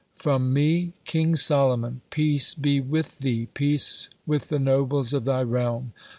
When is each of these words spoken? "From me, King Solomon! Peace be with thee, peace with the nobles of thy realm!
"From 0.15 0.51
me, 0.51 0.93
King 1.05 1.35
Solomon! 1.35 2.01
Peace 2.09 2.55
be 2.55 2.81
with 2.81 3.19
thee, 3.19 3.49
peace 3.53 4.09
with 4.25 4.49
the 4.49 4.57
nobles 4.57 5.13
of 5.13 5.25
thy 5.25 5.43
realm! 5.43 5.93